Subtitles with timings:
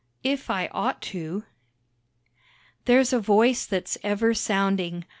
[0.23, 1.43] If I Ought To
[2.85, 5.05] There's a voice that's ever sounding.